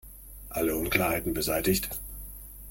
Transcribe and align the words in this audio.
Alle 0.49 0.73
Unklarheiten 0.77 1.35
beseitigt? 1.35 1.87